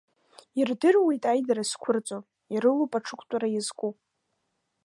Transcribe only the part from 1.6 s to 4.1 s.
зқәырҵо, ирылоуп аҽықәтәара иазку.